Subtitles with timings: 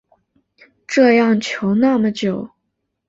[0.87, 2.49] 这样求那么久